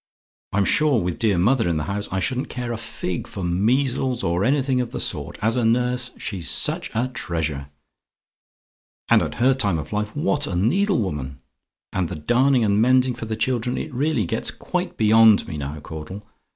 [0.51, 4.23] I'm sure, with dear mother in the house, I shouldn't care a fig for measles,
[4.23, 5.37] or anything of the sort.
[5.43, 7.69] As a nurse, she's such a treasure!
[9.09, 11.39] "And at her time of life, what a needle woman!
[11.93, 15.79] And the darning and mending for the children, it really gets quite beyond me now,
[15.81, 16.25] Caudle.